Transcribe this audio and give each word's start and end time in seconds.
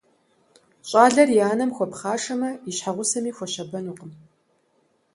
Щӏалэр 0.89 1.29
и 1.37 1.39
анэм 1.51 1.71
хуэпхъашэмэ, 1.75 2.51
и 2.69 2.71
щхьэгъусэми 2.75 3.31
хуэщабэнукъым. 3.37 4.11